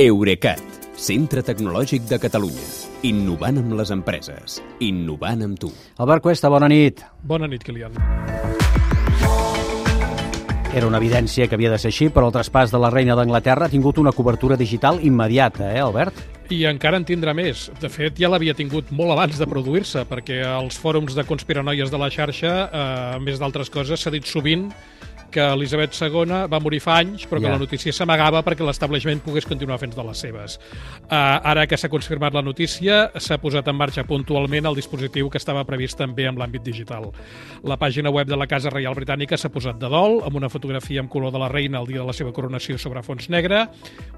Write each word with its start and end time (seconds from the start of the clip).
Eurecat, 0.00 0.62
centre 0.96 1.42
tecnològic 1.44 2.06
de 2.08 2.16
Catalunya. 2.16 2.62
Innovant 3.04 3.58
amb 3.60 3.74
les 3.76 3.90
empreses. 3.92 4.54
Innovant 4.80 5.42
amb 5.44 5.58
tu. 5.60 5.68
Albert 6.00 6.24
Cuesta, 6.24 6.48
bona 6.48 6.70
nit. 6.72 7.02
Bona 7.20 7.44
nit, 7.50 7.60
Kilian. 7.60 7.98
Era 10.72 10.86
una 10.88 10.96
evidència 10.96 11.44
que 11.50 11.58
havia 11.58 11.72
de 11.74 11.76
ser 11.82 11.90
així, 11.92 12.08
però 12.08 12.30
el 12.30 12.32
traspàs 12.32 12.72
de 12.72 12.80
la 12.80 12.88
reina 12.94 13.16
d'Anglaterra 13.18 13.68
ha 13.68 13.72
tingut 13.74 14.00
una 14.00 14.14
cobertura 14.16 14.56
digital 14.56 15.02
immediata, 15.04 15.68
eh, 15.74 15.82
Albert? 15.84 16.22
I 16.48 16.62
encara 16.70 16.96
en 16.96 17.04
tindrà 17.04 17.34
més. 17.36 17.66
De 17.82 17.90
fet, 17.92 18.16
ja 18.16 18.30
l'havia 18.32 18.56
tingut 18.56 18.88
molt 18.96 19.12
abans 19.12 19.36
de 19.36 19.50
produir-se, 19.50 20.06
perquè 20.08 20.40
als 20.46 20.80
fòrums 20.80 21.12
de 21.18 21.26
conspiranoies 21.28 21.92
de 21.92 22.00
la 22.00 22.08
xarxa, 22.08 22.54
eh, 22.72 22.88
a 23.18 23.20
més 23.20 23.42
d'altres 23.42 23.68
coses, 23.68 24.00
s'ha 24.00 24.14
dit 24.16 24.24
sovint 24.24 24.70
que 25.30 25.40
Elisabet 25.54 25.94
II 25.94 26.46
va 26.50 26.60
morir 26.60 26.80
fa 26.80 26.98
anys, 27.00 27.26
però 27.28 27.40
que 27.40 27.46
Ja. 27.46 27.52
la 27.52 27.58
notícia 27.58 27.92
s'amagava 27.92 28.42
perquè 28.44 28.64
l'establishment 28.66 29.22
pogués 29.22 29.46
continuar 29.46 29.78
fent 29.78 29.94
de 29.94 30.02
les 30.04 30.18
seves. 30.18 30.58
Uh, 31.04 31.40
ara 31.44 31.66
que 31.66 31.76
s'ha 31.76 31.88
confirmat 31.88 32.34
la 32.34 32.42
notícia, 32.42 33.10
s'ha 33.16 33.38
posat 33.38 33.66
en 33.68 33.76
marxa 33.76 34.04
puntualment 34.04 34.66
el 34.66 34.74
dispositiu 34.74 35.30
que 35.30 35.38
estava 35.38 35.64
previst 35.64 35.98
també 35.98 36.26
en 36.26 36.36
l'àmbit 36.36 36.62
digital. 36.62 37.10
La 37.64 37.78
pàgina 37.78 38.10
web 38.10 38.28
de 38.28 38.36
la 38.36 38.46
Casa 38.46 38.70
Reial 38.70 38.94
Britànica 38.94 39.36
s'ha 39.36 39.48
posat 39.50 39.78
de 39.78 39.88
dol, 39.88 40.22
amb 40.24 40.36
una 40.36 40.48
fotografia 40.48 41.00
en 41.00 41.08
color 41.08 41.32
de 41.32 41.38
la 41.38 41.48
reina 41.48 41.80
el 41.80 41.86
dia 41.86 42.00
de 42.00 42.06
la 42.06 42.12
seva 42.12 42.32
coronació 42.32 42.78
sobre 42.78 43.02
fons 43.02 43.28
negre, 43.28 43.68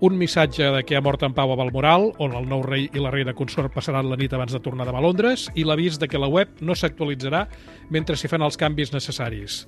un 0.00 0.16
missatge 0.18 0.70
de 0.70 0.84
que 0.84 0.96
ha 0.96 1.00
mort 1.00 1.22
en 1.22 1.32
pau 1.34 1.52
a 1.52 1.56
Balmoral, 1.56 2.12
on 2.18 2.32
el 2.36 2.48
nou 2.48 2.62
rei 2.62 2.88
i 2.92 2.98
la 2.98 3.10
reina 3.10 3.34
consort 3.34 3.72
passaran 3.72 4.08
la 4.10 4.16
nit 4.16 4.32
abans 4.32 4.52
de 4.52 4.60
tornar 4.60 4.86
de 4.86 4.92
Londres, 4.92 5.50
i 5.54 5.64
l'avís 5.64 5.98
de 5.98 6.08
que 6.08 6.18
la 6.18 6.28
web 6.28 6.48
no 6.60 6.74
s'actualitzarà 6.74 7.46
mentre 7.90 8.16
s'hi 8.16 8.28
fan 8.28 8.42
els 8.42 8.56
canvis 8.56 8.92
necessaris. 8.92 9.66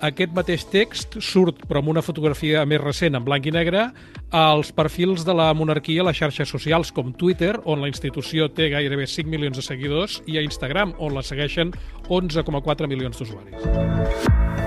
Aquest 0.00 0.32
mateix 0.36 0.64
text 0.70 0.83
surt, 0.92 1.64
però 1.68 1.80
amb 1.80 1.88
una 1.88 2.02
fotografia 2.02 2.64
més 2.68 2.80
recent, 2.82 3.16
en 3.16 3.24
blanc 3.24 3.46
i 3.46 3.54
negre, 3.54 3.86
als 4.30 4.72
perfils 4.72 5.24
de 5.24 5.34
la 5.34 5.52
monarquia 5.54 6.02
a 6.02 6.08
les 6.10 6.18
xarxes 6.18 6.48
socials, 6.48 6.92
com 6.92 7.12
Twitter, 7.12 7.54
on 7.64 7.80
la 7.80 7.88
institució 7.88 8.50
té 8.52 8.68
gairebé 8.74 9.06
5 9.06 9.30
milions 9.30 9.56
de 9.56 9.64
seguidors, 9.64 10.20
i 10.26 10.38
a 10.38 10.44
Instagram, 10.44 10.94
on 10.98 11.14
la 11.14 11.22
segueixen 11.22 11.72
11,4 12.08 12.88
milions 12.90 13.18
d'usuaris. 13.18 14.63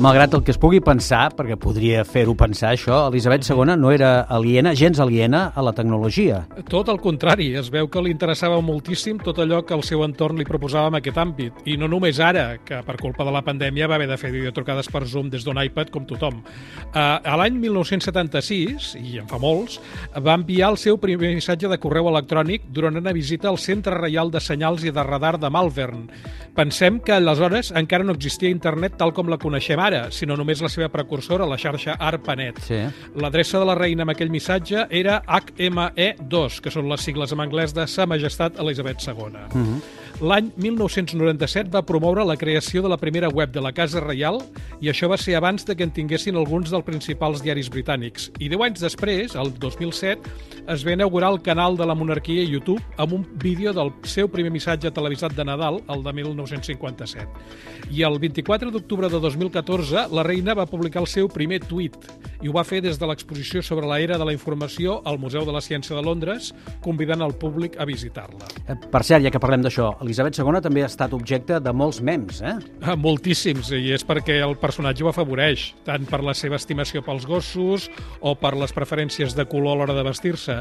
Malgrat 0.00 0.32
el 0.32 0.40
que 0.40 0.48
es 0.54 0.56
pugui 0.56 0.78
pensar, 0.80 1.26
perquè 1.36 1.58
podria 1.60 2.06
fer-ho 2.08 2.32
pensar 2.32 2.70
això, 2.72 3.02
Elisabet 3.10 3.44
II 3.44 3.74
no 3.76 3.90
era 3.92 4.22
aliena, 4.32 4.70
gens 4.72 4.96
aliena 4.96 5.42
a 5.52 5.60
la 5.60 5.74
tecnologia. 5.76 6.38
Tot 6.72 6.88
el 6.88 7.02
contrari, 7.04 7.50
es 7.60 7.68
veu 7.68 7.84
que 7.92 8.00
li 8.00 8.14
interessava 8.14 8.62
moltíssim 8.64 9.18
tot 9.20 9.42
allò 9.44 9.58
que 9.60 9.76
el 9.76 9.84
seu 9.84 10.00
entorn 10.06 10.40
li 10.40 10.46
proposava 10.48 10.88
en 10.88 10.96
aquest 10.96 11.20
àmbit. 11.20 11.58
I 11.68 11.76
no 11.76 11.90
només 11.92 12.16
ara, 12.16 12.46
que 12.64 12.78
per 12.86 12.96
culpa 12.96 13.26
de 13.28 13.34
la 13.34 13.42
pandèmia 13.44 13.90
va 13.92 13.98
haver 13.98 14.06
de 14.08 14.16
fer 14.16 14.30
videotrucades 14.32 14.88
per 14.88 15.02
Zoom 15.04 15.28
des 15.28 15.44
d'un 15.44 15.60
iPad 15.60 15.92
com 15.92 16.08
tothom. 16.08 16.40
Uh, 16.94 17.20
a 17.20 17.36
l'any 17.36 17.60
1976, 17.60 18.94
i 19.04 19.20
en 19.20 19.28
fa 19.28 19.36
molts, 19.36 19.82
va 20.16 20.38
enviar 20.40 20.72
el 20.72 20.80
seu 20.80 20.96
primer 20.96 21.34
missatge 21.36 21.68
de 21.68 21.80
correu 21.82 22.08
electrònic 22.08 22.70
durant 22.72 22.96
una 22.96 23.12
visita 23.12 23.52
al 23.52 23.60
Centre 23.60 24.00
Reial 24.00 24.32
de 24.32 24.40
Senyals 24.40 24.88
i 24.88 24.96
de 24.96 25.04
Radar 25.04 25.36
de 25.36 25.52
Malvern. 25.52 26.08
Pensem 26.56 27.04
que 27.04 27.12
aleshores 27.12 27.68
encara 27.76 28.08
no 28.08 28.16
existia 28.16 28.48
internet 28.48 28.96
tal 28.96 29.12
com 29.12 29.28
la 29.28 29.38
coneixem 29.38 29.76
ara, 29.76 29.89
sinó 30.14 30.36
només 30.38 30.62
la 30.62 30.70
seva 30.72 30.88
precursora, 30.92 31.46
la 31.48 31.58
xarxa 31.60 31.96
ARPANET. 31.98 32.60
Sí. 32.66 32.80
L'adreça 33.20 33.60
de 33.60 33.68
la 33.68 33.76
reina 33.78 34.06
amb 34.06 34.14
aquell 34.14 34.32
missatge 34.32 34.86
era 34.90 35.20
HME2, 35.26 36.60
que 36.64 36.72
són 36.74 36.88
les 36.90 37.04
sigles 37.06 37.34
en 37.34 37.42
anglès 37.44 37.74
de 37.76 37.86
Sa 37.90 38.06
Majestat 38.10 38.60
Elisabet 38.62 39.02
II. 39.06 39.16
Uh 39.16 39.56
-huh. 39.56 39.80
L'any 40.20 40.50
1997 40.60 41.70
va 41.72 41.80
promoure 41.88 42.26
la 42.28 42.34
creació 42.36 42.82
de 42.84 42.90
la 42.92 42.98
primera 43.00 43.30
web 43.32 43.54
de 43.54 43.60
la 43.64 43.70
Casa 43.72 44.02
Reial 44.04 44.36
i 44.84 44.90
això 44.92 45.08
va 45.08 45.16
ser 45.16 45.38
abans 45.38 45.64
de 45.64 45.72
que 45.72 45.86
en 45.86 45.94
tinguessin 45.96 46.36
alguns 46.36 46.68
dels 46.68 46.84
principals 46.84 47.40
diaris 47.40 47.70
britànics. 47.72 48.28
I 48.36 48.50
deu 48.52 48.60
anys 48.60 48.84
després, 48.84 49.32
el 49.32 49.54
2007, 49.56 50.20
es 50.68 50.84
va 50.84 50.92
inaugurar 50.92 51.30
el 51.32 51.40
canal 51.40 51.78
de 51.80 51.88
la 51.88 51.96
monarquia 51.96 52.44
YouTube 52.44 52.84
amb 53.00 53.14
un 53.16 53.24
vídeo 53.40 53.72
del 53.72 53.94
seu 54.04 54.28
primer 54.28 54.52
missatge 54.52 54.92
televisat 54.92 55.32
de 55.32 55.46
Nadal, 55.48 55.80
el 55.88 56.04
de 56.04 56.12
1957. 56.12 57.88
I 57.88 58.04
el 58.04 58.20
24 58.20 58.74
d'octubre 58.76 59.08
de 59.08 59.22
2014, 59.24 60.10
la 60.12 60.26
reina 60.26 60.52
va 60.52 60.68
publicar 60.68 61.00
el 61.00 61.08
seu 61.08 61.32
primer 61.32 61.62
tuit 61.64 61.96
i 62.40 62.48
ho 62.48 62.54
va 62.56 62.64
fer 62.64 62.80
des 62.84 63.00
de 63.00 63.08
l'exposició 63.08 63.60
sobre 63.64 63.88
la 63.88 63.98
era 64.00 64.16
de 64.20 64.24
la 64.24 64.32
informació 64.36 65.00
al 65.04 65.18
Museu 65.20 65.44
de 65.48 65.52
la 65.52 65.60
Ciència 65.64 65.96
de 65.96 66.04
Londres, 66.04 66.52
convidant 66.84 67.24
el 67.24 67.34
públic 67.40 67.76
a 67.80 67.88
visitar-la. 67.88 68.48
Eh, 68.66 68.76
Per 68.90 69.02
cert, 69.04 69.24
ja 69.24 69.32
que 69.32 69.40
parlem 69.42 69.64
d'això, 69.64 69.90
Elisabet 70.10 70.40
II 70.42 70.58
també 70.58 70.82
ha 70.82 70.88
estat 70.90 71.12
objecte 71.14 71.60
de 71.62 71.70
molts 71.70 72.00
memes, 72.02 72.40
eh? 72.42 72.56
Ah, 72.82 72.96
Moltíssims, 72.98 73.68
i 73.70 73.92
és 73.94 74.02
perquè 74.02 74.40
el 74.42 74.56
personatge 74.58 75.04
ho 75.04 75.10
afavoreix, 75.12 75.68
tant 75.86 76.02
per 76.10 76.18
la 76.26 76.32
seva 76.34 76.56
estimació 76.58 76.98
pels 77.06 77.28
gossos 77.30 77.86
o 78.18 78.32
per 78.34 78.56
les 78.58 78.74
preferències 78.74 79.36
de 79.38 79.44
color 79.46 79.76
a 79.76 79.78
l'hora 79.78 79.94
de 79.94 80.02
vestir-se. 80.02 80.56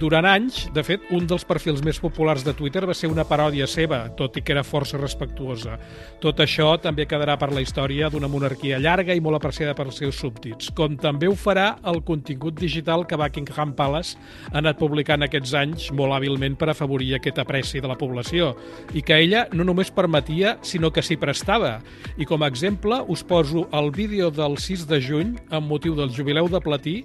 Durant 0.00 0.26
anys, 0.26 0.64
de 0.74 0.82
fet, 0.82 1.04
un 1.14 1.28
dels 1.30 1.46
perfils 1.46 1.84
més 1.86 2.00
populars 2.02 2.42
de 2.42 2.54
Twitter 2.58 2.82
va 2.90 2.96
ser 2.98 3.12
una 3.12 3.22
paròdia 3.28 3.68
seva, 3.70 4.00
tot 4.18 4.40
i 4.40 4.42
que 4.42 4.56
era 4.56 4.66
força 4.66 4.98
respectuosa. 4.98 5.78
Tot 6.18 6.42
això 6.42 6.72
també 6.82 7.06
quedarà 7.06 7.38
per 7.38 7.52
la 7.54 7.62
història 7.62 8.10
d'una 8.10 8.32
monarquia 8.32 8.82
llarga 8.82 9.14
i 9.14 9.22
molt 9.22 9.38
apreciada 9.38 9.76
pels 9.78 10.02
seus 10.02 10.18
súbdits, 10.18 10.74
com 10.74 10.98
també 10.98 11.30
ho 11.30 11.38
farà 11.38 11.76
el 11.86 12.02
contingut 12.02 12.58
digital 12.58 13.06
que 13.06 13.20
Buckingham 13.22 13.76
Palace 13.78 14.18
ha 14.50 14.58
anat 14.64 14.82
publicant 14.82 15.22
aquests 15.22 15.54
anys 15.62 15.92
molt 15.94 16.18
hàbilment 16.18 16.58
per 16.58 16.72
afavorir 16.74 17.14
aquest 17.20 17.38
apreci 17.38 17.78
de 17.78 17.86
la 17.86 18.00
població 18.00 18.56
i 18.94 19.02
que 19.02 19.18
ella 19.22 19.46
no 19.52 19.66
només 19.66 19.92
permetia, 19.94 20.56
sinó 20.62 20.92
que 20.92 21.04
s'hi 21.04 21.18
prestava. 21.20 21.78
I 22.16 22.28
com 22.28 22.42
a 22.42 22.50
exemple 22.50 23.02
us 23.08 23.24
poso 23.24 23.68
el 23.72 23.90
vídeo 23.94 24.30
del 24.30 24.58
6 24.58 24.86
de 24.90 25.00
juny 25.02 25.36
amb 25.50 25.70
motiu 25.70 25.94
del 25.98 26.14
jubileu 26.14 26.48
de 26.50 26.60
Platí 26.64 26.96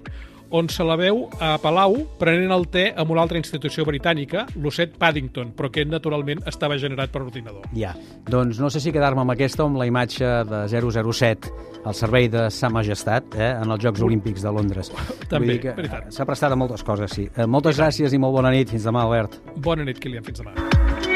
on 0.50 0.68
se 0.68 0.84
la 0.84 0.96
veu 0.96 1.26
a 1.42 1.56
Palau 1.62 1.96
prenent 2.20 2.52
el 2.54 2.66
té 2.70 2.86
amb 2.96 3.10
una 3.14 3.24
altra 3.24 3.38
institució 3.40 3.84
britànica, 3.86 4.46
l'Osset 4.62 4.96
Paddington, 5.00 5.52
però 5.56 5.70
que 5.72 5.84
naturalment 5.86 6.42
estava 6.46 6.78
generat 6.78 7.12
per 7.12 7.24
ordinador. 7.24 7.66
Ja. 7.76 7.94
Doncs 8.30 8.60
no 8.62 8.70
sé 8.70 8.82
si 8.82 8.94
quedar-me 8.94 9.24
amb 9.24 9.34
aquesta 9.34 9.64
o 9.64 9.70
amb 9.70 9.80
la 9.80 9.88
imatge 9.88 10.30
de 10.46 10.62
007 10.70 11.52
al 11.86 11.94
servei 11.94 12.30
de 12.30 12.48
Sa 12.50 12.70
Majestat 12.72 13.36
eh, 13.36 13.52
en 13.54 13.70
els 13.70 13.82
Jocs 13.82 14.02
Olímpics 14.06 14.46
de 14.46 14.54
Londres. 14.54 14.92
També, 15.30 15.46
Vull 15.46 15.52
dir 15.54 15.60
que 15.66 15.76
veritat. 15.82 16.10
S'ha 16.14 16.26
prestat 16.28 16.54
a 16.54 16.58
moltes 16.58 16.86
coses, 16.86 17.12
sí. 17.14 17.28
Eh, 17.34 17.46
moltes 17.46 17.78
gràcies 17.78 18.14
i 18.14 18.22
molt 18.22 18.38
bona 18.38 18.54
nit. 18.54 18.70
Fins 18.70 18.86
demà, 18.86 19.06
Albert. 19.06 19.40
Bona 19.56 19.86
nit, 19.86 20.02
Kilian. 20.02 20.26
Fins 20.26 20.42
demà. 20.42 21.15